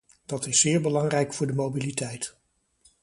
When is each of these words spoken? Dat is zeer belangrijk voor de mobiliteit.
Dat 0.25 0.45
is 0.45 0.59
zeer 0.59 0.81
belangrijk 0.81 1.33
voor 1.33 1.47
de 1.47 1.53
mobiliteit. 1.53 2.35